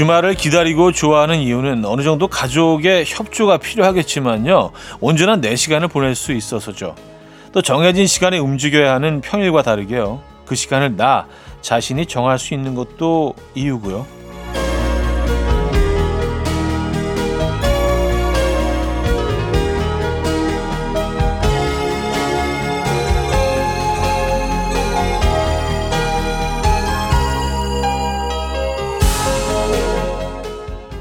주말을 0.00 0.32
기다리고 0.32 0.92
좋아하는 0.92 1.40
이유는 1.40 1.84
어느 1.84 2.00
정도 2.00 2.26
가족의 2.26 3.04
협조가 3.06 3.58
필요하겠지만요. 3.58 4.70
온전한 4.98 5.42
내 5.42 5.56
시간을 5.56 5.88
보낼 5.88 6.14
수 6.14 6.32
있어서죠. 6.32 6.94
또 7.52 7.60
정해진 7.60 8.06
시간에 8.06 8.38
움직여야 8.38 8.94
하는 8.94 9.20
평일과 9.20 9.60
다르게요. 9.60 10.22
그 10.46 10.54
시간을 10.54 10.96
나 10.96 11.26
자신이 11.60 12.06
정할 12.06 12.38
수 12.38 12.54
있는 12.54 12.74
것도 12.74 13.34
이유고요. 13.54 14.19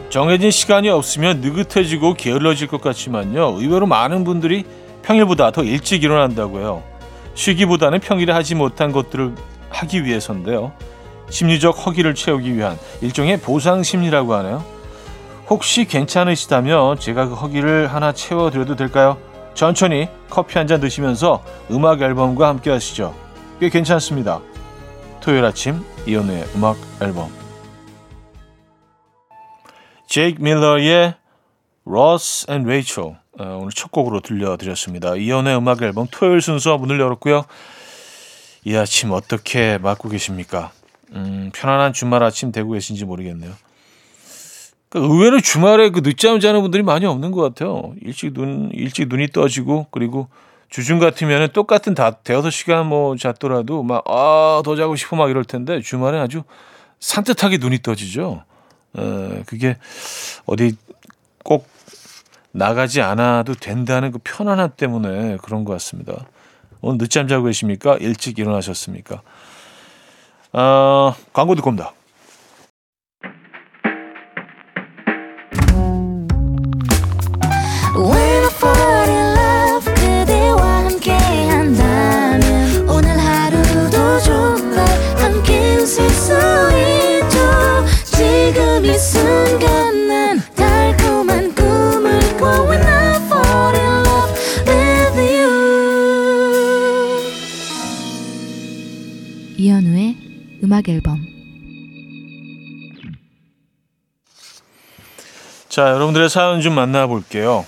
정해진 0.10 0.50
시간이 0.50 0.90
없으면 0.90 1.42
느긋해지고 1.42 2.16
게을러질 2.16 2.68
것 2.68 2.82
같지만요. 2.82 3.58
의외로 3.60 3.86
많은 3.86 4.24
분들이 4.24 4.66
평일보다 5.04 5.52
더 5.52 5.64
일찍 5.64 6.04
일어난다고 6.04 6.60
해요. 6.60 6.84
쉬기보다는 7.36 8.00
평일에 8.00 8.34
하지 8.34 8.56
못한 8.56 8.92
것들을 8.92 9.36
하기 9.70 10.04
위해서인데요. 10.04 10.72
심리적 11.30 11.86
허기를 11.86 12.16
채우기 12.16 12.56
위한 12.56 12.78
일종의 13.02 13.40
보상 13.40 13.84
심리라고 13.84 14.34
하네요. 14.34 14.66
혹시 15.48 15.86
괜찮으시다면 15.86 17.00
제가 17.00 17.28
그 17.28 17.36
허기를 17.36 17.88
하나 17.94 18.12
채워드려도 18.12 18.76
될까요? 18.76 19.18
천천히 19.54 20.08
커피 20.30 20.58
한 20.58 20.68
잔 20.68 20.80
드시면서 20.80 21.44
음악 21.72 22.02
앨범과 22.02 22.48
함께 22.48 22.72
하시죠. 22.72 23.14
꽤 23.60 23.70
괜찮습니다. 23.70 24.40
토요일 25.22 25.46
아침 25.46 25.84
이연우의 26.08 26.46
음악 26.56 26.78
앨범 27.02 27.30
제이크 30.10 30.42
밀러의 30.42 31.14
Ross 31.86 32.48
and 32.50 32.68
Rachel 32.68 33.18
어, 33.40 33.60
오늘 33.62 33.70
첫 33.72 33.92
곡으로 33.92 34.22
들려드렸습니다. 34.22 35.16
이연의 35.16 35.56
음악 35.56 35.84
앨범 35.84 36.08
토요일 36.10 36.42
순서 36.42 36.80
문을 36.80 37.00
열었고요. 37.00 37.46
이 38.66 38.76
아침 38.76 39.12
어떻게 39.12 39.78
맞고 39.78 40.10
계십니까? 40.10 40.72
음, 41.12 41.52
편안한 41.54 41.94
주말 41.94 42.24
아침 42.24 42.52
되고 42.52 42.72
계신지 42.72 43.06
모르겠네요. 43.06 43.52
그러니까 44.90 45.14
의외로 45.14 45.40
주말에 45.40 45.92
그 45.92 46.02
늦잠 46.02 46.40
자는 46.40 46.62
분들이 46.62 46.82
많이 46.82 47.06
없는 47.06 47.30
것 47.30 47.42
같아요. 47.42 47.94
일찍 48.02 48.34
눈, 48.34 48.72
일찍 48.74 49.10
눈이 49.10 49.28
떠지고, 49.28 49.88
그리고 49.92 50.28
주중 50.70 50.98
같으면 50.98 51.50
똑같은 51.54 51.94
다, 51.94 52.10
대여섯 52.10 52.52
시간 52.52 52.88
뭐 52.88 53.16
잤더라도 53.16 53.84
막, 53.84 54.04
아, 54.08 54.64
더 54.66 54.76
자고 54.76 54.96
싶어 54.96 55.16
막 55.16 55.30
이럴 55.30 55.46
텐데, 55.46 55.82
주말에 55.82 56.18
아주 56.18 56.42
산뜻하게 57.00 57.60
눈이 57.60 57.84
떠지죠. 57.84 58.44
어, 58.94 59.42
그게 59.46 59.78
어디 60.46 60.76
꼭 61.44 61.68
나가지 62.52 63.02
않아도 63.02 63.54
된다는 63.54 64.12
그 64.12 64.20
편안함 64.24 64.72
때문에 64.76 65.38
그런 65.44 65.66
것 65.66 65.74
같습니다. 65.74 66.26
오늘 66.82 66.98
늦잠 66.98 67.28
자고 67.28 67.46
계십니까? 67.46 67.98
일찍 68.00 68.40
일어나셨습니까? 68.40 69.22
어, 70.54 71.16
광고 71.34 71.56
듣고 71.56 71.70
옵니다. 71.70 71.94
음악 100.64 100.88
앨범 100.88 101.20
자, 105.68 105.90
여러분들의 105.90 106.30
사연 106.30 106.62
좀 106.62 106.74
만나볼게요. 106.76 107.66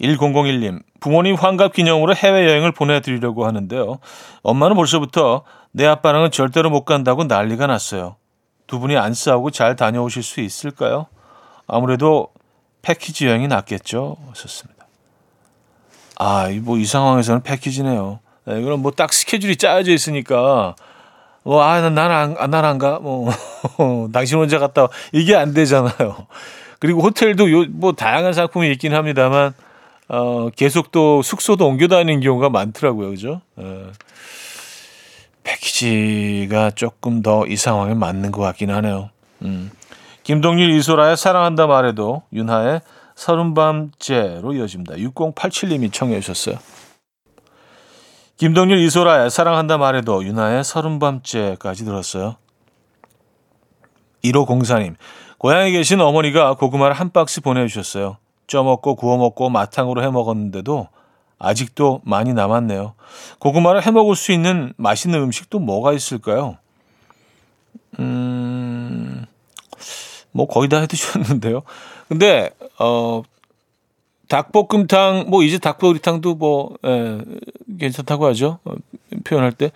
1001님, 0.00 0.82
부모님 1.00 1.34
환갑 1.34 1.72
기념으로 1.72 2.14
해외여행을 2.14 2.72
보내드리려고 2.72 3.44
하는데요. 3.44 3.98
엄마는 4.42 4.76
벌써부터 4.76 5.42
내 5.72 5.84
아빠랑은 5.84 6.30
절대로 6.30 6.70
못 6.70 6.84
간다고 6.84 7.24
난리가 7.24 7.66
났어요. 7.66 8.14
두 8.68 8.78
분이 8.78 8.96
안 8.96 9.12
싸우고 9.12 9.50
잘 9.50 9.74
다녀오실 9.76 10.22
수 10.22 10.40
있을까요? 10.40 11.06
아무래도 11.66 12.28
패키지 12.82 13.26
여행이 13.26 13.48
낫겠죠? 13.48 14.16
하셨습니다. 14.30 14.86
아, 16.20 16.48
뭐 16.62 16.78
이 16.78 16.84
상황에서는 16.84 17.42
패키지네요. 17.42 18.20
네, 18.46 18.60
이건 18.60 18.80
뭐딱 18.80 19.12
스케줄이 19.12 19.56
짜여져 19.56 19.92
있으니까 19.92 20.76
뭐, 21.42 21.62
아, 21.62 21.80
나는 21.80 21.98
안, 22.14 22.50
나는 22.50 22.68
안 22.68 22.78
가. 22.78 22.98
뭐, 22.98 23.30
당신 24.12 24.38
혼자 24.38 24.58
갔다 24.58 24.82
와. 24.82 24.88
이게 25.12 25.34
안 25.34 25.54
되잖아요. 25.54 26.26
그리고 26.78 27.02
호텔도 27.02 27.50
요, 27.52 27.66
뭐, 27.70 27.92
다양한 27.92 28.32
상품이 28.32 28.70
있긴 28.72 28.94
합니다만, 28.94 29.52
어, 30.08 30.48
계속 30.56 30.90
또 30.92 31.22
숙소도 31.22 31.66
옮겨 31.66 31.86
다니는 31.88 32.20
경우가 32.20 32.50
많더라고요. 32.50 33.10
그죠? 33.10 33.40
어, 33.56 33.90
패키지가 35.44 36.72
조금 36.72 37.22
더 37.22 37.44
이 37.48 37.56
상황에 37.56 37.94
맞는 37.94 38.30
것 38.32 38.42
같긴 38.42 38.70
하네요. 38.70 39.10
음. 39.42 39.70
김동률 40.22 40.70
이소라의 40.70 41.16
사랑한다 41.16 41.66
말해도 41.66 42.22
윤하의 42.32 42.82
서른밤째로 43.14 44.52
이어집니다. 44.54 44.96
6087님이 44.96 45.92
청해 45.92 46.20
주셨어요. 46.20 46.58
김동률 48.40 48.78
이소라의 48.78 49.28
사랑한다 49.28 49.76
말해도 49.76 50.24
윤하의 50.24 50.64
서른밤째까지 50.64 51.84
들었어요. 51.84 52.36
1호 54.24 54.46
공사님 54.46 54.96
고향에 55.36 55.70
계신 55.72 56.00
어머니가 56.00 56.54
고구마를 56.54 56.94
한 56.94 57.10
박스 57.10 57.42
보내주셨어요. 57.42 58.16
쪄먹고 58.46 58.94
구워먹고 58.94 59.50
마탕으로 59.50 60.02
해먹었는데도 60.02 60.88
아직도 61.38 62.00
많이 62.02 62.32
남았네요. 62.32 62.94
고구마를 63.40 63.82
해먹을 63.82 64.16
수 64.16 64.32
있는 64.32 64.72
맛있는 64.78 65.20
음식도 65.20 65.58
뭐가 65.58 65.92
있을까요? 65.92 66.56
음, 67.98 69.26
뭐 70.32 70.46
거의 70.46 70.70
다 70.70 70.80
해드셨는데요. 70.80 71.60
근데, 72.08 72.48
어, 72.78 73.20
닭볶음탕 74.30 75.26
뭐 75.28 75.42
이제 75.42 75.58
닭도리탕도 75.58 76.36
뭐 76.36 76.76
예, 76.86 77.18
괜찮다고 77.78 78.26
하죠. 78.28 78.60
어, 78.64 78.74
표현할 79.24 79.52
때 79.52 79.72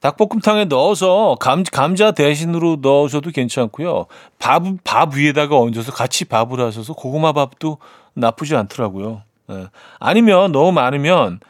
닭볶음탕에 0.00 0.66
넣어서 0.66 1.36
감, 1.40 1.62
감자 1.62 2.10
대신으로 2.10 2.78
넣어줘도 2.82 3.30
괜찮고요. 3.30 4.06
밥, 4.38 4.64
밥 4.82 5.14
위에다가 5.14 5.58
얹어서 5.58 5.92
같이 5.92 6.24
밥을 6.26 6.60
하셔서 6.60 6.92
고구마 6.92 7.32
밥도 7.32 7.78
나쁘지 8.14 8.56
않더라고요. 8.56 9.22
예. 9.50 9.68
아니면 10.00 10.52
너무 10.52 10.72
많으면 10.72 11.40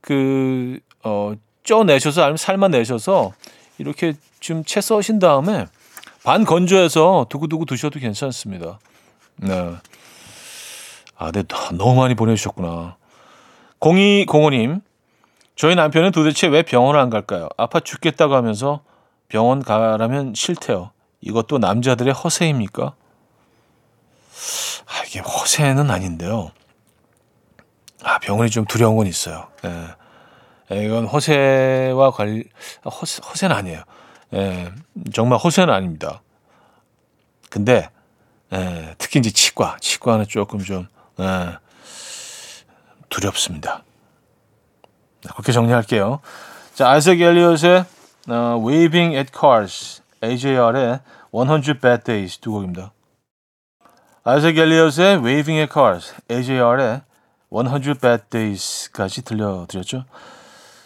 그, 0.00 0.78
어, 1.04 1.34
쪄내셔서 1.62 2.22
아니면 2.22 2.36
삶아 2.38 2.68
내셔서 2.68 3.32
이렇게 3.78 4.14
좀 4.40 4.64
채 4.64 4.80
써신 4.80 5.18
다음에 5.18 5.66
반 6.24 6.44
건조해서 6.44 7.26
두고두고 7.28 7.66
드셔도 7.66 8.00
괜찮습니다. 8.00 8.78
네. 9.36 9.74
아, 11.20 11.30
네, 11.32 11.44
너무 11.76 12.00
많이 12.00 12.14
보내주셨구나. 12.14 12.96
0205님, 13.78 14.80
저희 15.54 15.74
남편은 15.74 16.12
도대체 16.12 16.46
왜 16.46 16.62
병원을 16.62 16.98
안 16.98 17.10
갈까요? 17.10 17.50
아파 17.58 17.78
죽겠다고 17.78 18.34
하면서 18.34 18.80
병원 19.28 19.62
가라면 19.62 20.32
싫대요. 20.34 20.92
이것도 21.20 21.58
남자들의 21.58 22.14
허세입니까? 22.14 22.94
아, 24.86 25.04
이게 25.06 25.20
허세는 25.20 25.90
아닌데요. 25.90 26.52
아, 28.02 28.18
병원이 28.20 28.48
좀 28.48 28.64
두려운 28.64 28.96
건 28.96 29.06
있어요. 29.06 29.48
예. 29.66 29.88
예 30.72 30.86
이건 30.86 31.04
허세와 31.04 32.12
관리, 32.12 32.44
허세, 32.86 33.20
허세는 33.28 33.54
아니에요. 33.54 33.82
예, 34.32 34.72
정말 35.12 35.38
허세는 35.38 35.72
아닙니다. 35.72 36.22
근데, 37.50 37.90
예, 38.54 38.94
특히 38.96 39.20
이제 39.20 39.30
치과, 39.30 39.76
치과는 39.80 40.24
조금 40.26 40.60
좀, 40.60 40.88
네. 41.20 41.58
두렵습니다. 43.10 43.82
네, 45.22 45.30
그렇게 45.34 45.52
정리할게요. 45.52 46.20
자, 46.74 46.88
아이색 46.88 47.20
엘리엇의 47.20 47.84
어, 48.28 48.64
Waving 48.66 49.14
at 49.14 49.30
Cars, 49.38 50.02
AJR의 50.24 51.00
100 51.30 51.80
Bad 51.80 52.04
Days 52.04 52.38
두 52.38 52.52
곡입니다. 52.52 52.92
아이색 54.24 54.56
엘리엇의 54.56 55.16
Waving 55.18 55.58
at 55.58 55.72
Cars, 55.72 56.14
AJR의 56.30 57.02
100 57.50 58.00
Bad 58.00 58.22
Days까지 58.30 59.22
들려드렸죠. 59.22 60.04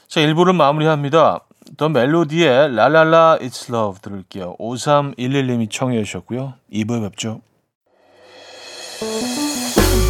자, 0.08 0.20
1부를 0.20 0.52
마무리합니다. 0.56 1.40
더 1.76 1.88
멜로디의 1.88 2.74
라라라 2.74 3.38
It's 3.40 3.72
Love 3.72 4.00
들을게요. 4.02 4.56
5311님이 4.58 5.70
청해 5.70 6.02
주셨고요. 6.02 6.54
2부에 6.72 7.02
뵙죠. 7.02 7.40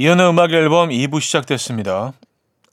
이현우의 0.00 0.30
음악 0.30 0.52
앨범 0.52 0.90
2부 0.90 1.20
시작됐습니다. 1.20 2.12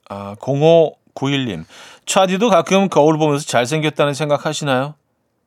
아, 0.09 0.35
0591님 0.35 1.65
차디도 2.05 2.51
가끔 2.51 2.87
거울 2.87 3.17
보면서 3.17 3.47
잘생겼다는 3.47 4.13
생각 4.13 4.45
하시나요? 4.45 4.93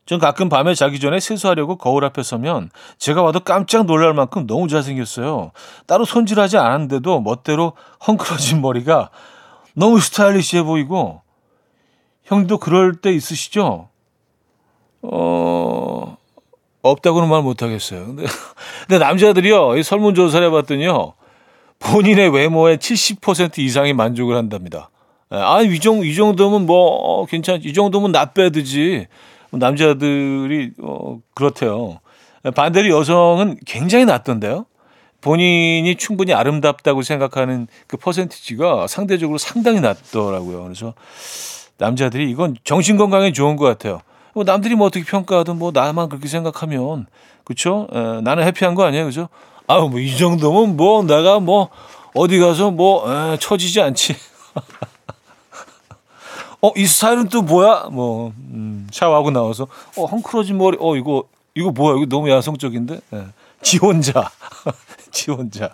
전 0.05 0.19
가끔 0.19 0.49
밤에 0.49 0.75
자기 0.75 0.99
전에 0.99 1.21
세수하려고 1.21 1.77
거울 1.77 2.05
앞에 2.05 2.25
서면 2.25 2.71
제가 2.99 3.23
봐도 3.23 3.39
깜짝 3.39 3.87
놀랄 3.87 4.13
만큼 4.13 4.49
너무 4.49 4.67
잘생겼어요. 4.67 5.53
따로 5.87 6.05
손질하지 6.05 6.57
않았는데도 6.59 7.21
멋대로 7.21 7.75
헝클어진 8.09 8.61
머리가 8.61 9.11
너무 9.75 10.01
스타일리시해 10.01 10.65
보이고 10.65 11.23
형도 12.25 12.59
그럴 12.59 12.97
때 12.97 13.13
있으시죠? 13.13 13.89
어, 15.03 16.17
없다고는 16.83 17.29
말 17.29 17.43
못하겠어요. 17.43 18.05
근데, 18.05 18.25
근데 18.89 18.99
남자들이요, 18.99 19.77
이 19.77 19.85
설문조사를 19.85 20.45
해봤더니요, 20.49 21.15
본인의 21.79 22.31
외모의 22.31 22.79
70% 22.79 23.59
이상이 23.59 23.93
만족을 23.93 24.37
한답니다. 24.37 24.91
아, 25.31 25.61
이, 25.63 25.79
정도, 25.79 26.05
이 26.05 26.15
정도면 26.15 26.67
뭐, 26.67 26.77
어, 26.77 27.27
괜찮, 27.27 27.61
이 27.63 27.73
정도면 27.73 28.13
나 28.13 28.27
빼드지. 28.27 29.07
남자들이, 29.51 30.73
어, 30.83 31.19
그렇대요. 31.35 32.01
반대로 32.55 32.89
여성은 32.97 33.59
굉장히 33.67 34.05
낮던데요. 34.05 34.67
본인이 35.21 35.97
충분히 35.97 36.33
아름답다고 36.33 37.03
생각하는 37.03 37.67
그 37.87 37.97
퍼센티지가 37.97 38.87
상대적으로 38.87 39.39
상당히 39.39 39.81
낮더라고요. 39.81 40.63
그래서 40.63 40.95
남자들이 41.77 42.31
이건 42.31 42.57
정신 42.65 42.97
건강에 42.97 43.33
좋은 43.33 43.57
것 43.57 43.65
같아요. 43.65 44.01
뭐 44.35 44.45
남들이 44.45 44.77
뭐 44.77 44.87
어떻게 44.87 45.05
평가하든 45.05 45.59
뭐 45.59 45.73
나만 45.73 46.09
그렇게 46.09 46.29
생각하면 46.29 47.07
그렇죠? 47.45 47.89
에, 47.93 48.21
나는 48.21 48.45
해피한 48.45 48.75
거 48.75 48.85
아니에요, 48.85 49.07
그죠? 49.07 49.29
아우 49.69 49.91
뭐이 49.91 50.17
정도면 50.17 50.77
뭐 50.77 51.05
내가 51.05 51.41
뭐 51.41 51.69
어디 52.15 52.39
가서 52.39 52.71
뭐 52.71 53.05
에, 53.09 53.37
처지지 53.39 53.83
않지. 53.83 54.17
어, 56.61 56.73
이 56.75 56.87
스타일은 56.87 57.29
또 57.29 57.43
뭐야? 57.43 57.91
뭐 57.93 58.33
음, 58.37 58.89
샤워하고 58.91 59.31
나와서 59.31 59.69
어, 59.97 60.07
헝클어진 60.07 60.57
머리. 60.57 60.79
어, 60.81 60.97
이거 60.97 61.25
이거 61.55 61.71
뭐야? 61.71 61.97
이거 61.97 62.07
너무 62.07 62.31
야성적인데. 62.31 63.01
예. 63.13 63.27
지 63.61 63.77
혼자. 63.77 64.31
지 65.13 65.31
혼자. 65.31 65.71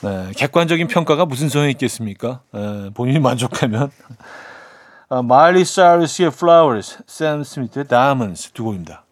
네, 0.00 0.32
객관적인 0.36 0.88
평가가 0.88 1.24
무슨 1.24 1.48
소용이 1.48 1.70
있겠습니까? 1.72 2.40
에, 2.52 2.90
본인이 2.94 3.20
만족하면. 3.20 3.90
아, 5.08 5.22
마일리 5.22 5.64
사이러스의 5.64 6.28
Flowers, 6.28 6.98
샘 7.06 7.42
스미스의 7.42 7.86
Diamonds 7.86 8.52
두 8.52 8.64
곡입니다. 8.64 9.04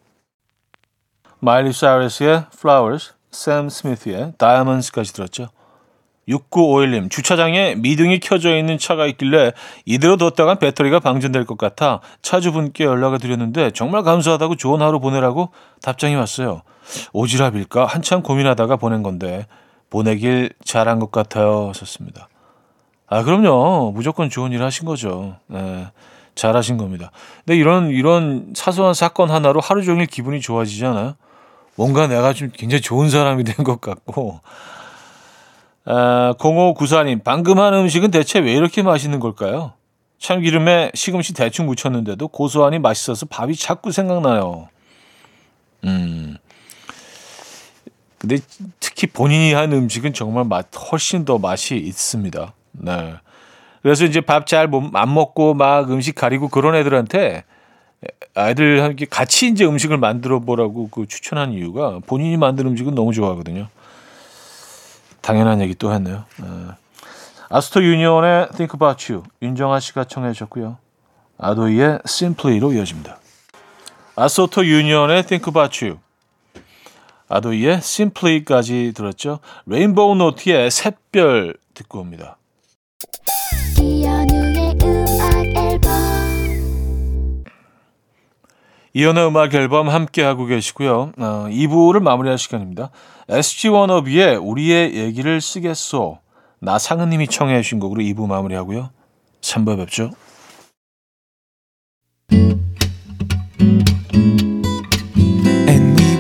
마일리 1.46 1.72
사이러스의 1.72 2.46
Flowers, 2.52 3.12
샘 3.30 3.68
스미스의 3.68 4.32
Diamonds까지 4.36 5.12
들었죠. 5.12 5.50
6951님, 6.28 7.08
주차장에 7.08 7.76
미등이 7.76 8.18
켜져 8.18 8.56
있는 8.56 8.78
차가 8.78 9.06
있길래 9.06 9.52
이대로 9.84 10.16
뒀다간 10.16 10.58
배터리가 10.58 10.98
방전될 10.98 11.44
것 11.44 11.56
같아 11.56 12.00
차주분께 12.22 12.82
연락을 12.82 13.20
드렸는데 13.20 13.70
정말 13.70 14.02
감사하다고 14.02 14.56
좋은 14.56 14.82
하루 14.82 14.98
보내라고 14.98 15.50
답장이 15.82 16.16
왔어요. 16.16 16.62
오지랖일까? 17.12 17.86
한참 17.86 18.24
고민하다가 18.24 18.74
보낸 18.74 19.04
건데 19.04 19.46
보내길 19.88 20.50
잘한 20.64 20.98
것 20.98 21.12
같아요. 21.12 21.68
하셨습니다. 21.68 22.28
아, 23.06 23.22
그럼요. 23.22 23.92
무조건 23.94 24.30
좋은 24.30 24.50
일 24.50 24.64
하신 24.64 24.84
거죠. 24.84 25.36
네, 25.46 25.86
잘하신 26.34 26.76
겁니다. 26.76 27.12
근데 27.44 27.56
이런, 27.56 27.90
이런 27.90 28.52
사소한 28.56 28.94
사건 28.94 29.30
하나로 29.30 29.60
하루 29.60 29.84
종일 29.84 30.06
기분이 30.06 30.40
좋아지잖아요. 30.40 31.14
뭔가 31.76 32.06
내가 32.06 32.32
좀 32.32 32.50
굉장히 32.52 32.80
좋은 32.80 33.10
사람이 33.10 33.44
된 33.44 33.64
것 33.64 33.80
같고. 33.80 34.40
아, 35.84 36.34
0594님, 36.38 37.22
방금 37.22 37.58
한 37.60 37.72
음식은 37.74 38.10
대체 38.10 38.38
왜 38.40 38.52
이렇게 38.54 38.82
맛있는 38.82 39.20
걸까요? 39.20 39.72
참기름에 40.18 40.90
시금치 40.94 41.34
대충 41.34 41.66
묻혔는데도 41.66 42.28
고소하니 42.28 42.78
맛있어서 42.80 43.26
밥이 43.26 43.54
자꾸 43.54 43.92
생각나요. 43.92 44.68
음. 45.84 46.36
근데 48.18 48.38
특히 48.80 49.06
본인이 49.06 49.52
한 49.52 49.72
음식은 49.72 50.14
정말 50.14 50.44
맛, 50.44 50.66
훨씬 50.90 51.24
더 51.24 51.38
맛이 51.38 51.76
있습니다. 51.76 52.54
네. 52.72 53.14
그래서 53.82 54.04
이제 54.04 54.20
밥 54.20 54.46
잘 54.46 54.68
안 54.94 55.14
먹고 55.14 55.54
막 55.54 55.90
음식 55.92 56.14
가리고 56.14 56.48
그런 56.48 56.74
애들한테 56.74 57.44
아이들 58.34 58.82
함께 58.82 59.06
같이 59.06 59.48
이제 59.48 59.64
음식을 59.64 59.96
만들어 59.96 60.40
보라고 60.40 60.88
그 60.88 61.06
추천한 61.06 61.52
이유가 61.52 62.00
본인이 62.06 62.36
만든 62.36 62.66
음식은 62.66 62.94
너무 62.94 63.12
좋아하거든요. 63.12 63.68
당연한 65.22 65.60
얘기 65.60 65.74
또 65.74 65.92
했네요. 65.92 66.24
네. 66.38 66.46
아스토 67.48 67.82
유니온의 67.82 68.48
Think 68.56 68.76
About 68.76 69.12
You 69.12 69.24
윤정아 69.42 69.80
씨가 69.80 70.04
청해 70.04 70.32
주셨고요. 70.32 70.78
아도이의 71.38 72.00
Simply로 72.04 72.72
이어집니다. 72.72 73.18
아스토 74.16 74.64
유니온의 74.64 75.26
Think 75.26 75.50
About 75.50 75.84
You 75.84 75.98
아도이의 77.28 77.78
Simply까지 77.78 78.92
들었죠. 78.94 79.40
레인보우 79.66 80.14
노트의 80.14 80.70
샛별 80.70 81.56
듣고 81.74 82.00
옵니다. 82.00 82.36
이연의 88.96 89.26
음악 89.26 89.52
앨범 89.52 89.90
함께 89.90 90.22
하고 90.22 90.46
계시고요. 90.46 91.12
어, 91.18 91.46
2부를 91.50 92.00
마무리할 92.00 92.38
시간입니다. 92.38 92.88
SG 93.28 93.68
워너비의 93.68 94.38
우리의 94.38 94.94
얘기를 94.94 95.38
쓰겠소. 95.42 96.18
나상은님이 96.60 97.28
청해 97.28 97.60
주신 97.60 97.78
곡으로 97.78 98.00
2부 98.00 98.26
마무리하고요. 98.26 98.88
3부에 99.42 99.76
뵙죠. 99.76 100.12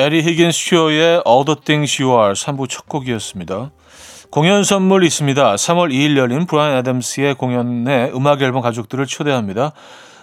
에디 0.00 0.22
히긴스 0.22 0.58
트리오의 0.58 1.22
All 1.26 1.44
the 1.44 1.56
Things 1.62 2.02
You 2.02 2.18
Are 2.18 2.32
3부 2.32 2.70
첫 2.70 2.88
곡이었습니다. 2.88 3.70
공연 4.30 4.64
선물 4.64 5.04
있습니다. 5.04 5.56
3월 5.56 5.92
2일 5.92 6.16
열린 6.16 6.46
브라이언 6.46 6.78
애덤스의 6.78 7.34
공연에 7.34 8.10
음악 8.14 8.40
앨범 8.40 8.62
가족들을 8.62 9.04
초대합니다. 9.04 9.72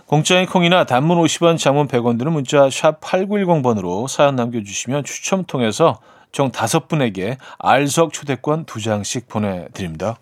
공짜인 0.08 0.48
콩이나 0.48 0.86
단문 0.86 1.20
50원, 1.20 1.60
장문 1.60 1.88
100원 1.88 2.18
드는 2.18 2.32
문자 2.34 2.72
샵 2.72 3.00
8910번으로 3.02 4.08
사연 4.08 4.36
남겨주시면 4.36 5.04
추첨 5.04 5.44
통해서 5.44 6.00
총 6.32 6.52
5분에게 6.52 7.38
알석 7.60 8.14
초대권 8.14 8.66
2장씩 8.66 9.28
보내드립니다. 9.28 10.18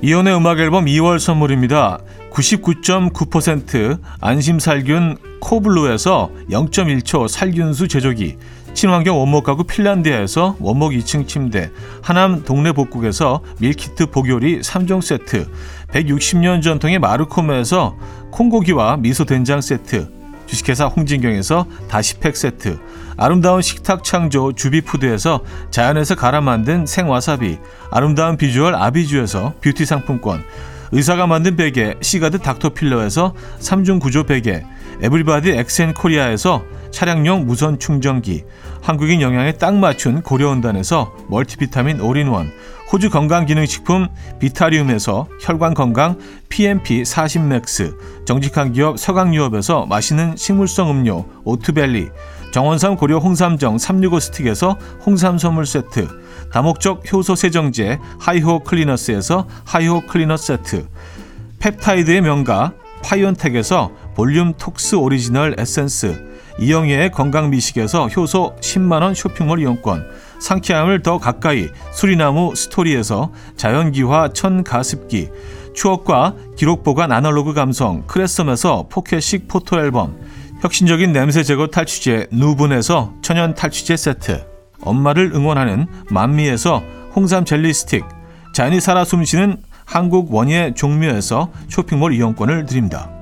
이혼의 0.00 0.34
음악 0.34 0.58
앨범 0.58 0.86
2월 0.86 1.18
선물입니다. 1.18 1.98
99.9% 2.38 3.98
안심살균 4.20 5.18
코블루에서 5.40 6.30
0.1초 6.50 7.26
살균수 7.26 7.88
제조기, 7.88 8.36
친환경 8.74 9.18
원목 9.18 9.42
가구 9.42 9.64
핀란디아에서 9.64 10.56
원목 10.60 10.92
2층 10.92 11.26
침대, 11.26 11.72
하남 12.00 12.44
동네 12.44 12.70
복국에서 12.70 13.42
밀키트 13.58 14.10
복요리 14.10 14.60
3종 14.60 15.02
세트, 15.02 15.50
160년 15.88 16.62
전통의 16.62 17.00
마르코메에서 17.00 17.96
콩고기와 18.30 18.98
미소 18.98 19.24
된장 19.24 19.60
세트, 19.60 20.08
주식회사 20.46 20.86
홍진경에서 20.86 21.66
다시팩 21.88 22.36
세트, 22.36 22.78
아름다운 23.16 23.62
식탁 23.62 24.04
창조 24.04 24.52
주비푸드에서 24.52 25.40
자연에서 25.72 26.14
갈아 26.14 26.40
만든 26.40 26.86
생와사비, 26.86 27.58
아름다운 27.90 28.36
비주얼 28.36 28.76
아비주에서 28.76 29.54
뷰티 29.60 29.84
상품권, 29.84 30.44
의사가 30.92 31.26
만든 31.26 31.56
베개 31.56 31.96
시가드 32.00 32.38
닥터필러에서 32.38 33.34
3중 33.60 34.00
구조 34.00 34.24
베개, 34.24 34.64
에블바디 35.02 35.50
엑센코리아에서 35.50 36.62
차량용 36.90 37.46
무선 37.46 37.78
충전기, 37.78 38.44
한국인 38.80 39.20
영양에 39.20 39.52
딱 39.52 39.74
맞춘 39.74 40.22
고려원단에서 40.22 41.12
멀티비타민 41.28 42.00
올인원, 42.00 42.50
호주 42.90 43.10
건강기능식품 43.10 44.08
비타리움에서 44.38 45.28
혈관건강 45.42 46.18
PMP 46.48 47.02
40맥스, 47.02 47.94
정직한 48.24 48.72
기업 48.72 48.98
서강유업에서 48.98 49.84
맛있는 49.86 50.36
식물성 50.36 50.90
음료 50.90 51.26
오트벨리, 51.44 52.08
정원삼 52.50 52.96
고려 52.96 53.18
홍삼정 53.18 53.76
365 53.76 54.20
스틱에서 54.20 54.78
홍삼 55.04 55.36
선물 55.36 55.66
세트, 55.66 56.08
다목적 56.52 57.12
효소 57.12 57.34
세정제 57.34 57.98
하이호 58.18 58.60
클리너스에서 58.60 59.46
하이호 59.64 60.02
클리너 60.06 60.36
세트, 60.36 60.86
펩타이드의 61.58 62.22
명가 62.22 62.72
파이온텍에서 63.02 63.92
볼륨 64.14 64.54
톡스 64.54 64.96
오리지널 64.96 65.54
에센스, 65.58 66.26
이영애의 66.60 67.12
건강미식에서 67.12 68.08
효소 68.08 68.56
10만원 68.60 69.14
쇼핑몰 69.14 69.60
이용권, 69.60 70.04
상쾌함을 70.40 71.02
더 71.02 71.18
가까이 71.18 71.68
수리나무 71.92 72.54
스토리에서 72.56 73.32
자연기화 73.56 74.30
천가습기, 74.32 75.28
추억과 75.74 76.34
기록 76.56 76.82
보관 76.82 77.12
아날로그 77.12 77.54
감성 77.54 78.04
크레썸에서 78.06 78.88
포켓식 78.90 79.46
포토 79.46 79.78
앨범, 79.78 80.18
혁신적인 80.60 81.12
냄새 81.12 81.44
제거 81.44 81.68
탈취제 81.68 82.26
누분에서 82.32 83.14
천연 83.22 83.54
탈취제 83.54 83.96
세트, 83.96 84.57
엄마를 84.82 85.32
응원하는 85.34 85.86
만미에서 86.10 86.82
홍삼 87.14 87.44
젤리 87.44 87.72
스틱, 87.72 88.04
자연이 88.54 88.80
살아 88.80 89.04
숨쉬는 89.04 89.56
한국 89.84 90.32
원예 90.34 90.74
종묘에서 90.74 91.50
쇼핑몰 91.68 92.12
이용권을 92.14 92.66
드립니다. 92.66 93.17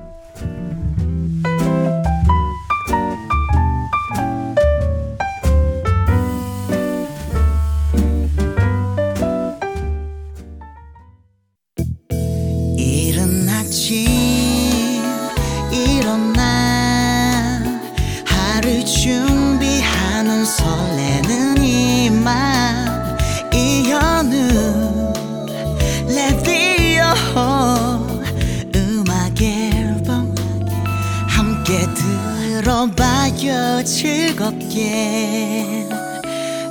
들어봐요 32.77 33.83
즐겁게 33.83 35.87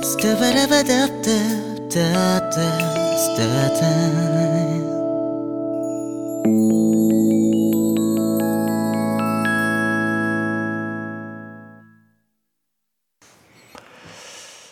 스타바라바답답답답 0.01 2.53
스타다 3.17 3.81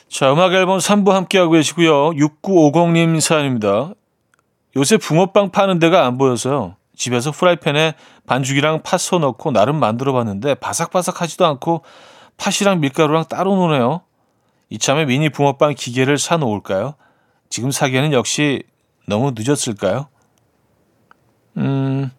자, 0.08 0.32
음악 0.32 0.54
앨범 0.54 0.78
3부 0.78 1.12
함께하고 1.12 1.52
계시고요. 1.52 2.12
6950님 2.12 3.20
사연입니다. 3.20 3.92
요새 4.78 4.96
붕어빵 4.96 5.52
파는 5.52 5.80
데가 5.80 6.06
안 6.06 6.18
보여서요. 6.18 6.78
집에서 6.96 7.32
프라이팬에 7.32 7.94
반죽이랑 8.28 8.84
팥소 8.84 9.20
넣고 9.20 9.52
나름 9.52 9.80
만들어 9.80 10.14
봤는데 10.14 10.56
바삭바삭하지도 10.56 11.46
않고 11.46 11.84
팥이랑 12.38 12.80
밀가루랑 12.80 13.26
따로 13.30 13.56
노네요. 13.56 14.02
이참에 14.70 15.06
미니 15.06 15.30
붕어빵 15.30 15.76
기계를 15.76 16.18
사 16.18 16.38
놓을까요? 16.38 16.96
지금 17.50 17.72
사기에는 17.72 18.14
역시 18.14 18.64
너무 19.08 19.34
늦었을까요? 19.36 20.08
음, 21.58 22.12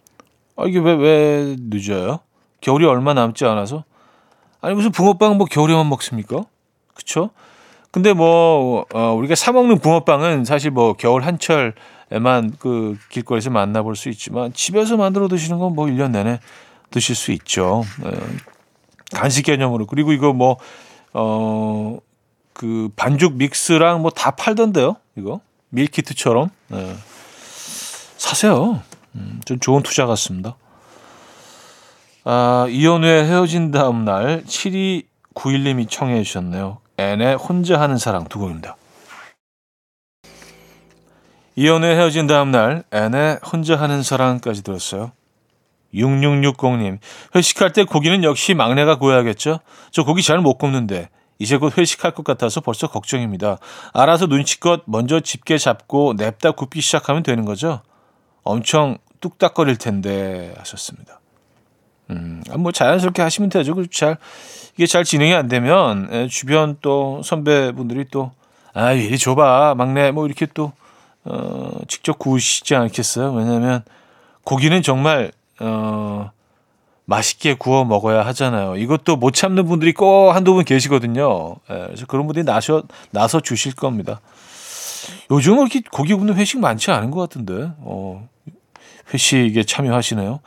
아, 0.56 0.64
이게 0.66 0.78
왜, 0.78 0.94
왜 0.94 1.56
늦어요? 1.58 2.20
겨울이 2.60 2.86
얼마 2.86 3.12
남지 3.14 3.44
않아서? 3.44 3.84
아니, 4.60 4.74
무슨 4.74 4.90
붕어빵 4.92 5.36
뭐 5.36 5.46
겨울에만 5.46 5.88
먹습니까? 5.88 6.44
그쵸? 6.94 7.30
근데 7.90 8.12
뭐, 8.12 8.84
어, 8.94 9.12
우리가 9.12 9.34
사먹는 9.34 9.78
붕어빵은 9.78 10.44
사실 10.44 10.70
뭐 10.70 10.94
겨울 10.94 11.22
한철에 11.22 11.72
만그 12.10 12.96
길거리에서 13.10 13.50
만나볼 13.50 13.96
수 13.96 14.08
있지만 14.08 14.52
집에서 14.52 14.96
만들어 14.96 15.28
드시는 15.28 15.58
건 15.58 15.74
뭐 15.74 15.86
1년 15.86 16.10
내내 16.12 16.38
드실 16.90 17.14
수 17.16 17.32
있죠. 17.32 17.82
어, 18.02 18.10
간식 19.12 19.42
개념으로. 19.42 19.86
그리고 19.86 20.12
이거 20.12 20.32
뭐, 20.32 20.56
어, 21.12 21.98
그 22.52 22.88
반죽 22.96 23.34
믹스랑 23.34 24.02
뭐 24.02 24.10
다 24.10 24.30
팔던데요. 24.32 24.96
이거. 25.16 25.40
밀키트처럼. 25.70 26.50
네. 26.68 26.96
사세요. 28.16 28.80
음, 29.14 29.40
좀 29.44 29.58
좋은 29.60 29.82
투자 29.82 30.06
같습니다. 30.06 30.56
아, 32.24 32.66
이연우의 32.68 33.24
헤어진 33.26 33.70
다음 33.70 34.04
날 34.04 34.42
7291님이 34.44 35.88
청해 35.88 36.22
주셨네요. 36.22 36.78
앤의 36.98 37.36
혼자 37.36 37.80
하는 37.80 37.98
사랑 37.98 38.24
두 38.28 38.38
곡입니다. 38.38 38.76
이연우의 41.56 41.96
헤어진 41.96 42.26
다음 42.26 42.50
날 42.50 42.84
앤의 42.92 43.40
혼자 43.50 43.76
하는 43.76 44.02
사랑까지 44.02 44.62
들었어요. 44.62 45.12
6660님 45.94 46.98
회식할 47.34 47.72
때 47.72 47.84
고기는 47.84 48.22
역시 48.24 48.52
막내가 48.52 48.98
구워야겠죠? 48.98 49.60
저 49.90 50.04
고기 50.04 50.22
잘 50.22 50.40
못 50.40 50.58
굽는데 50.58 51.08
이제 51.38 51.56
곧 51.56 51.76
회식할 51.78 52.12
것 52.12 52.24
같아서 52.24 52.60
벌써 52.60 52.86
걱정입니다. 52.88 53.58
알아서 53.94 54.26
눈치껏 54.26 54.82
먼저 54.86 55.20
집게 55.20 55.56
잡고 55.56 56.14
냅다 56.18 56.52
굽기 56.52 56.82
시작하면 56.82 57.22
되는 57.22 57.46
거죠? 57.46 57.80
엄청 58.42 58.98
뚝딱거릴 59.20 59.76
텐데 59.76 60.54
하셨습니다. 60.58 61.20
음, 62.10 62.42
뭐 62.58 62.70
자연스럽게 62.70 63.22
하시면 63.22 63.48
되죠. 63.48 63.74
그잘 63.74 64.18
이게 64.74 64.86
잘 64.86 65.04
진행이 65.04 65.34
안 65.34 65.48
되면 65.48 66.08
에, 66.12 66.28
주변 66.28 66.76
또 66.82 67.22
선배분들이 67.24 68.06
또 68.10 68.32
아, 68.74 68.92
이리 68.92 69.16
줘봐 69.16 69.74
막내 69.76 70.10
뭐 70.10 70.26
이렇게 70.26 70.46
또 70.52 70.72
어, 71.26 71.70
직접 71.88 72.18
구우시지 72.18 72.74
않겠어요? 72.74 73.32
왜냐하면 73.32 73.82
고기는 74.44 74.80
정말 74.82 75.32
어, 75.60 76.30
맛있게 77.04 77.54
구워 77.54 77.84
먹어야 77.84 78.24
하잖아요. 78.26 78.76
이것도 78.76 79.16
못 79.16 79.32
참는 79.32 79.66
분들이 79.66 79.92
꼭 79.92 80.32
한두 80.32 80.54
분 80.54 80.64
계시거든요. 80.64 81.56
에, 81.70 81.86
그래서 81.86 82.06
그런 82.06 82.26
분들이 82.26 82.44
나서 82.44 82.82
나서 83.10 83.40
주실 83.40 83.74
겁니다. 83.74 84.20
요즘은 85.30 85.62
이렇게 85.62 85.82
고기 85.90 86.14
굽는 86.14 86.34
회식 86.34 86.60
많지 86.60 86.90
않은 86.90 87.10
것 87.10 87.20
같은데. 87.20 87.70
어, 87.78 88.28
회식에 89.12 89.62
참여하시네요. 89.62 90.40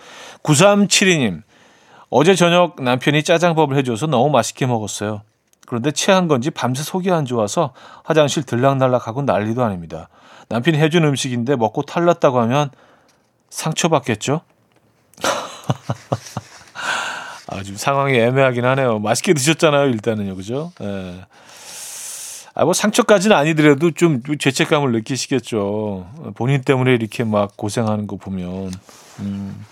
9372님, 0.44 1.44
어제 2.10 2.36
저녁 2.36 2.82
남편이 2.82 3.24
짜장밥을 3.24 3.78
해줘서 3.78 4.08
너무 4.08 4.30
맛있게 4.30 4.66
먹었어요. 4.66 5.22
그런데 5.70 5.92
체한 5.92 6.28
건지 6.28 6.50
밤새 6.50 6.82
속이 6.82 7.12
안 7.12 7.26
좋아서 7.26 7.74
화장실 8.04 8.42
들락날락하고 8.42 9.22
난리도 9.22 9.64
아닙니다. 9.64 10.10
남편이 10.50 10.80
해준 10.80 11.04
음식인데 11.04 11.56
먹고 11.58 11.84
탈났다고 11.84 12.40
하면 12.42 12.72
상처받겠죠? 13.52 14.42
아, 17.52 17.62
지금 17.62 17.78
상황이 17.78 18.18
애매하긴 18.18 18.66
하네요. 18.66 18.98
맛있게 18.98 19.36
드셨잖아요, 19.36 19.90
일단은요, 19.90 20.36
그죠? 20.36 20.72
예. 20.82 21.24
아, 22.56 22.64
뭐 22.66 22.74
상처까지는 22.74 23.36
아니더라도 23.36 23.92
좀 23.92 24.24
죄책감을 24.40 24.92
느끼시겠죠. 24.92 26.34
본인 26.34 26.64
때문에 26.64 26.96
이렇게 26.96 27.24
막 27.24 27.56
고생하는 27.56 28.08
거 28.08 28.16
보면. 28.16 28.72
음, 29.20 29.66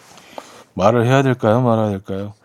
말을 0.75 1.07
해야 1.07 1.23
될까요? 1.23 1.61
말아야 1.61 1.89
될까요? 1.89 2.35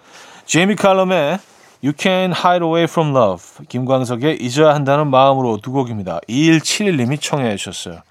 제이미 0.47 0.75
칼럼의 0.75 1.38
You 1.85 1.93
Can 1.99 2.31
Hide 2.31 2.65
Away 2.65 2.85
From 2.85 3.11
Love, 3.11 3.67
김광석의 3.69 4.37
잊어야 4.41 4.73
한다는 4.73 5.09
마음으로 5.09 5.57
두 5.61 5.73
곡입니다. 5.73 6.21
2171님이 6.29 7.21
청해 7.21 7.57
주셨어요. 7.57 8.03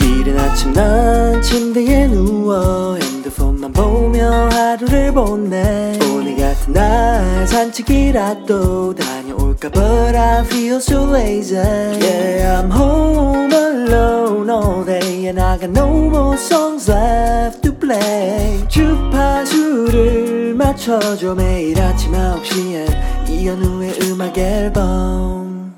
이른 0.00 0.38
아침 0.38 0.72
난 0.72 1.42
침대에 1.42 2.06
누워 2.06 2.94
핸드폰만 2.94 3.72
보며 3.72 4.48
하루를 4.52 5.12
보내 5.12 5.98
오늘 6.14 6.36
같은 6.36 6.74
날 6.74 7.48
산책이라도 7.48 8.94
다녀올까 8.94 9.68
But 9.70 10.16
I 10.16 10.44
feel 10.44 10.76
so 10.76 11.12
lazy 11.12 11.56
Yeah 11.56 12.62
I'm 12.62 12.70
home 12.70 13.52
alone 13.52 14.48
all 14.48 14.84
day 14.84 15.26
And 15.26 15.40
I 15.40 15.58
got 15.58 15.70
no 15.70 15.88
more 16.08 16.36
songs 16.36 16.88
left 16.88 17.64
to 17.64 17.79
play 17.90 18.68
주파수를 18.68 20.54
맞춰줘 20.54 21.34
매일 21.34 21.80
아침 21.80 22.12
9시에 22.12 23.28
이현우의 23.28 23.94
음악 24.02 24.38
앨범 24.38 25.74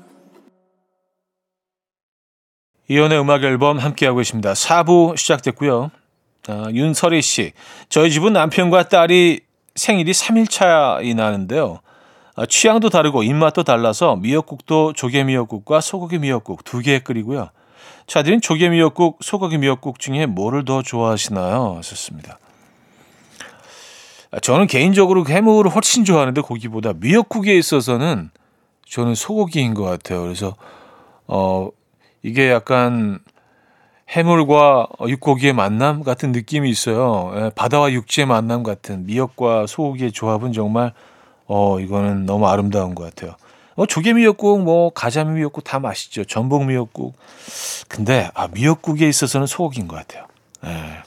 이연의 2.87 3.19
음악 3.19 3.43
앨범 3.43 3.79
함께하고 3.79 4.21
있습니다. 4.21 4.53
4부 4.53 5.17
시작됐고요. 5.17 5.89
아, 6.49 6.67
윤설희 6.71 7.21
씨. 7.23 7.53
저희 7.89 8.11
집은 8.11 8.33
남편과 8.33 8.89
딸이 8.89 9.39
생일이 9.73 10.11
3일 10.11 10.47
차이 10.49 11.15
나는데요. 11.15 11.79
아, 12.35 12.45
취향도 12.45 12.89
다르고 12.89 13.23
입맛도 13.23 13.63
달라서 13.63 14.17
미역국도 14.17 14.93
조개 14.93 15.23
미역국과 15.23 15.81
소고기 15.81 16.19
미역국 16.19 16.63
두 16.63 16.81
개 16.81 16.99
끓이고요. 16.99 17.49
차들은 18.07 18.41
조개 18.41 18.69
미역국, 18.69 19.19
소고기 19.21 19.57
미역국 19.57 19.99
중에 19.99 20.25
뭐를 20.25 20.65
더 20.65 20.81
좋아하시나요? 20.81 21.75
하셨습니다. 21.77 22.37
아, 24.31 24.39
저는 24.39 24.67
개인적으로 24.67 25.25
해물을 25.25 25.71
훨씬 25.71 26.05
좋아하는데 26.05 26.41
고기보다 26.41 26.93
미역국에 26.93 27.55
있어서는 27.55 28.31
저는 28.87 29.15
소고기인 29.15 29.73
것 29.73 29.83
같아요. 29.83 30.23
그래서 30.23 30.55
어 31.27 31.69
이게 32.23 32.51
약간 32.51 33.19
해물과 34.09 34.87
육고기의 35.07 35.53
만남 35.53 36.03
같은 36.03 36.31
느낌이 36.31 36.69
있어요. 36.69 37.31
예, 37.35 37.51
바다와 37.55 37.91
육지의 37.91 38.27
만남 38.27 38.63
같은 38.63 39.05
미역과 39.05 39.67
소고기의 39.67 40.11
조합은 40.11 40.53
정말 40.53 40.93
어 41.47 41.79
이거는 41.79 42.25
너무 42.25 42.47
아름다운 42.47 42.95
것 42.95 43.03
같아요. 43.03 43.35
뭐 43.75 43.85
조개 43.85 44.13
미역국, 44.13 44.61
뭐 44.61 44.91
가자미 44.91 45.33
미역국 45.33 45.63
다 45.63 45.79
맛있죠. 45.79 46.23
전복 46.25 46.65
미역국. 46.65 47.15
근데 47.87 48.29
아 48.33 48.47
미역국에 48.47 49.07
있어서는 49.07 49.47
소고기인 49.47 49.87
것 49.87 49.95
같아요. 49.95 50.25
예. 50.65 51.03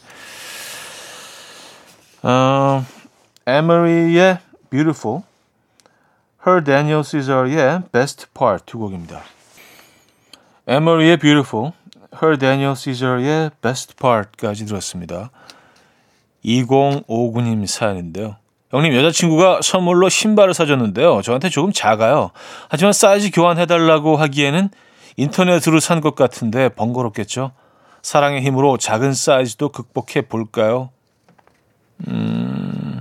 어, 2.29 2.85
에머리의 3.47 4.39
Beautiful, 4.71 5.23
Her 6.45 6.65
Daniel 6.65 7.05
Caesar의 7.05 7.83
Best 7.93 8.27
Part 8.37 8.65
두 8.67 8.79
곡입니다. 8.79 9.23
에머리의 10.67 11.19
Beautiful, 11.19 11.73
Her 12.21 12.37
Daniel 12.37 12.75
Caesar의 12.75 13.51
Best 13.63 13.95
Part까지 13.95 14.67
들었습니다. 14.67 15.31
2059님 16.45 17.67
사연인데요. 17.67 18.37
형님 18.71 18.95
여자친구가 18.95 19.61
선물로 19.63 20.09
신발을 20.09 20.53
사줬는데요. 20.55 21.23
저한테 21.23 21.49
조금 21.49 21.73
작아요. 21.73 22.31
하지만 22.69 22.93
사이즈 22.93 23.31
교환해달라고 23.31 24.17
하기에는 24.17 24.71
인터넷으로 25.17 25.81
산 25.81 26.01
것 26.01 26.15
같은데 26.15 26.69
번거롭겠죠. 26.71 27.53
사랑의 28.03 28.43
힘으로 28.43 28.77
작은 28.77 29.15
사이즈도 29.15 29.71
극복해 29.71 30.23
볼까요? 30.29 30.91
음. 32.09 33.01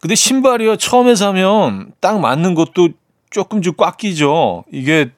근데 0.00 0.14
신발이요 0.14 0.76
처음에 0.76 1.14
사면 1.14 1.92
딱 2.00 2.18
맞는 2.20 2.54
것도 2.54 2.88
조금 3.30 3.62
좀 3.62 3.74
꽉 3.76 3.98
끼죠. 3.98 4.64
이게 4.72 5.10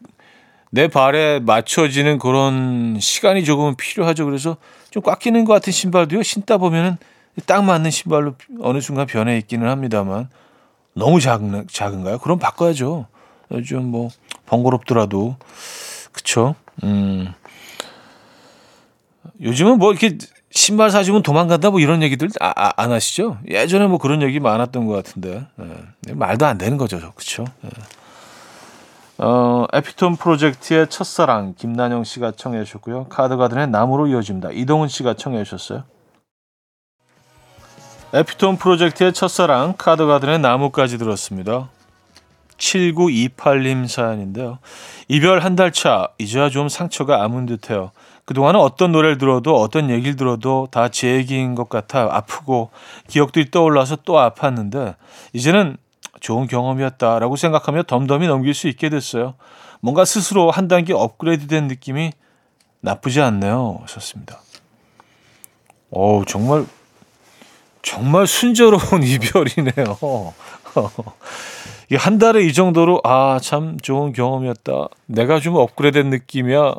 내 0.70 0.88
발에 0.88 1.38
맞춰지는 1.40 2.18
그런 2.18 2.98
시간이 3.00 3.44
조금 3.44 3.76
필요하죠. 3.76 4.24
그래서 4.24 4.56
좀 4.90 5.02
꽉 5.04 5.20
끼는 5.20 5.44
것 5.44 5.52
같은 5.54 5.72
신발도요 5.72 6.22
신다 6.22 6.58
보면은 6.58 6.98
딱 7.46 7.64
맞는 7.64 7.90
신발로 7.90 8.34
어느 8.60 8.80
순간 8.80 9.06
변해 9.06 9.38
있기는 9.38 9.68
합니다만 9.68 10.28
너무 10.94 11.20
작은 11.20 11.66
작은가요? 11.70 12.18
그럼 12.18 12.38
바꿔야죠. 12.38 13.06
좀뭐 13.66 14.10
번거롭더라도 14.46 15.36
그쵸? 16.12 16.54
음. 16.84 17.32
요즘은 19.40 19.78
뭐 19.78 19.92
이렇게 19.92 20.18
신발 20.50 20.90
사주면 20.90 21.22
도망간다 21.22 21.70
뭐 21.70 21.80
이런 21.80 22.02
얘기들 22.02 22.28
아, 22.40 22.52
아, 22.54 22.72
안 22.76 22.92
하시죠? 22.92 23.38
예전에 23.48 23.86
뭐 23.86 23.98
그런 23.98 24.22
얘기 24.22 24.38
많았던 24.38 24.86
것 24.86 24.92
같은데 24.92 25.46
예. 26.08 26.12
말도 26.12 26.46
안 26.46 26.58
되는 26.58 26.76
거죠, 26.76 26.98
그렇죠? 26.98 27.44
예. 27.64 27.70
어, 29.18 29.66
에피톤 29.72 30.16
프로젝트의 30.16 30.88
첫사랑 30.88 31.54
김난영 31.56 32.04
씨가 32.04 32.32
청해 32.32 32.64
주셨고요. 32.64 33.04
카드가든의 33.08 33.68
나무로 33.68 34.08
이어집니다. 34.08 34.50
이동훈 34.52 34.88
씨가 34.88 35.14
청해 35.14 35.44
주셨어요. 35.44 35.84
에피톤 38.14 38.56
프로젝트의 38.58 39.12
첫사랑 39.12 39.74
카드가든의 39.78 40.38
나무까지 40.40 40.98
들었습니다. 40.98 41.70
7928님 42.58 43.88
사연인데요. 43.88 44.58
이별 45.08 45.40
한 45.40 45.56
달 45.56 45.72
차, 45.72 46.08
이제야 46.18 46.48
좀 46.50 46.68
상처가 46.68 47.22
아문 47.24 47.46
듯해요. 47.46 47.90
그동안은 48.24 48.60
어떤 48.60 48.92
노래를 48.92 49.18
들어도 49.18 49.56
어떤 49.60 49.90
얘기를 49.90 50.14
들어도 50.14 50.68
다 50.70 50.88
제 50.88 51.14
얘기인 51.16 51.54
것 51.54 51.68
같아 51.68 52.08
아프고 52.10 52.70
기억들이 53.08 53.50
떠올라서 53.50 53.96
또 54.04 54.14
아팠는데 54.14 54.94
이제는 55.32 55.76
좋은 56.20 56.46
경험이었다라고 56.46 57.34
생각하며 57.34 57.82
덤덤히 57.84 58.28
넘길 58.28 58.54
수 58.54 58.68
있게 58.68 58.90
됐어요. 58.90 59.34
뭔가 59.80 60.04
스스로 60.04 60.50
한 60.52 60.68
단계 60.68 60.92
업그레이드 60.92 61.48
된 61.48 61.66
느낌이 61.66 62.12
나쁘지 62.80 63.20
않네요. 63.20 63.78
하셨습니다. 63.82 64.38
어 65.90 66.22
정말 66.28 66.64
정말 67.82 68.26
순조로운 68.26 69.02
이별이네요. 69.04 69.98
한 71.98 72.18
달에 72.18 72.42
이 72.44 72.52
정도로 72.52 73.00
아 73.04 73.38
참 73.42 73.76
좋은 73.80 74.12
경험이었다. 74.12 74.88
내가 75.06 75.40
좀 75.40 75.56
업그레이드된 75.56 76.10
느낌이야. 76.10 76.74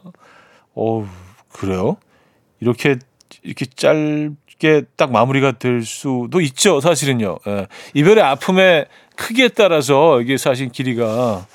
어 0.75 1.07
그래요? 1.51 1.97
이렇게 2.59 2.97
이렇게 3.43 3.65
짧게 3.65 4.83
딱 4.95 5.11
마무리가 5.11 5.51
될 5.53 5.83
수도 5.83 6.41
있죠. 6.41 6.79
사실은요. 6.81 7.37
예. 7.47 7.67
이별의 7.93 8.23
아픔의 8.23 8.85
크기에 9.15 9.49
따라서 9.49 10.21
이게 10.21 10.37
사실 10.37 10.69
길이가 10.69 11.45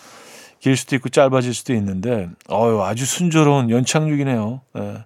길 0.61 0.77
수도 0.77 0.95
있고 0.97 1.09
짧아질 1.09 1.55
수도 1.55 1.73
있는데 1.75 2.29
어유 2.51 2.83
아주 2.83 3.07
순조로운 3.07 3.71
연착륙이네요. 3.71 4.61
예. 4.79 5.05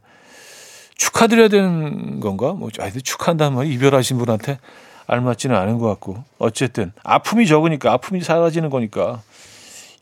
축하드려야 1.02 1.48
되는 1.48 2.20
건가? 2.20 2.52
뭐 2.52 2.70
아이들 2.78 3.00
축하한다는 3.00 3.56
말이 3.56 3.72
이별하신 3.74 4.18
분한테 4.18 4.60
알맞지는 5.08 5.56
않은 5.56 5.78
것 5.78 5.88
같고 5.88 6.22
어쨌든 6.38 6.92
아픔이 7.02 7.48
적으니까 7.48 7.92
아픔이 7.92 8.20
사라지는 8.20 8.70
거니까 8.70 9.20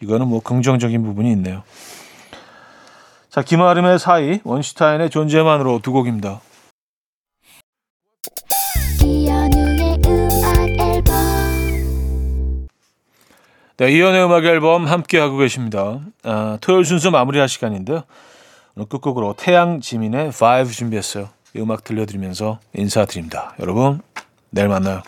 이거는 0.02 0.28
뭐 0.28 0.40
긍정적인 0.40 1.02
부분이 1.02 1.30
있네요. 1.32 1.62
자 3.30 3.40
김아름의 3.40 3.98
사이 3.98 4.40
원슈타인의 4.44 5.08
존재만으로 5.08 5.80
두 5.82 5.92
곡입니다. 5.92 6.42
네, 13.78 13.90
이연의 13.92 14.24
음악 14.26 14.44
앨범 14.44 14.86
함께 14.86 15.18
하고 15.18 15.38
계십니다. 15.38 16.00
아, 16.24 16.58
토요일 16.60 16.84
순서 16.84 17.10
마무리할 17.10 17.48
시간인데요. 17.48 18.02
오늘 18.76 18.88
끝곡으로 18.88 19.34
태양 19.36 19.80
지민의 19.80 20.28
5 20.28 20.64
준비했어요. 20.70 21.28
이 21.54 21.60
음악 21.60 21.84
들려드리면서 21.84 22.60
인사드립니다. 22.74 23.54
여러분 23.60 24.00
내일 24.50 24.68
만나요. 24.68 25.02